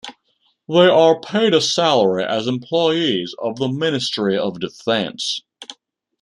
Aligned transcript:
They 0.67 0.87
are 0.87 1.21
paid 1.21 1.53
a 1.53 1.61
salary 1.61 2.25
as 2.25 2.47
employees 2.47 3.35
of 3.37 3.57
the 3.57 3.67
Ministry 3.67 4.35
of 4.35 4.59
Defense. 4.59 5.43